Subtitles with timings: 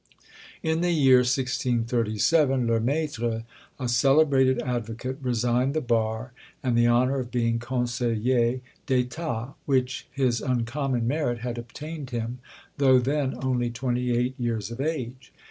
[0.63, 3.43] In the year 1637, Le Maitre,
[3.79, 10.41] a celebrated advocate, resigned the bar, and the honour of being Conseiller d'Etat, which his
[10.41, 12.39] uncommon merit had obtained him,
[12.79, 15.31] though then only twenty eight years of age.